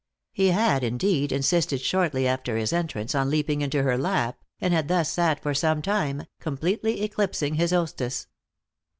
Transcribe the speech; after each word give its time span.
He 0.31 0.47
had, 0.47 0.83
indeed, 0.83 1.31
insisted 1.31 1.79
shortly 1.79 2.27
after 2.27 2.57
his 2.57 2.73
entrance 2.73 3.13
on 3.13 3.29
leaping 3.29 3.61
into 3.61 3.83
her 3.83 3.99
lap, 3.99 4.43
and 4.59 4.73
had 4.73 4.87
thus 4.87 5.11
sat 5.11 5.39
for 5.43 5.53
some 5.53 5.79
time, 5.83 6.23
completely 6.39 7.03
eclipsing 7.03 7.53
his 7.53 7.69
hostess. 7.69 8.25